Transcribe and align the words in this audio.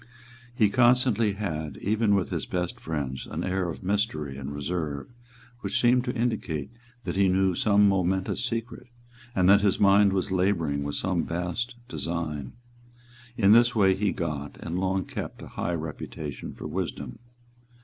He 0.55 0.71
constantly 0.71 1.33
had, 1.33 1.77
even 1.77 2.15
with 2.15 2.31
his 2.31 2.47
best 2.47 2.79
friends, 2.79 3.27
an 3.29 3.43
air 3.43 3.69
of 3.69 3.83
mystery 3.83 4.35
and 4.35 4.51
reserve 4.51 5.11
which 5.59 5.79
seemed 5.79 6.05
to 6.05 6.15
indicate 6.15 6.71
that 7.03 7.15
he 7.15 7.27
knew 7.27 7.53
some 7.53 7.87
momentous 7.87 8.43
secret, 8.43 8.87
and 9.35 9.47
that 9.47 9.61
his 9.61 9.79
mind 9.79 10.11
was 10.11 10.31
labouring 10.31 10.81
with 10.81 10.95
some 10.95 11.23
vast 11.23 11.75
design. 11.87 12.53
In 13.37 13.51
this 13.51 13.75
way 13.75 13.93
he 13.93 14.11
got 14.11 14.57
and 14.61 14.79
long 14.79 15.05
kept 15.05 15.43
a 15.43 15.49
high 15.49 15.75
reputation 15.75 16.55
for 16.55 16.65
wisdom. 16.65 17.19